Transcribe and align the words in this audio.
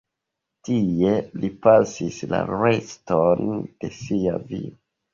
Tie 0.69 1.11
li 1.43 1.51
pasis 1.67 2.19
la 2.33 2.41
reston 2.57 3.55
de 3.67 3.95
sia 4.03 4.39
vivo. 4.53 4.79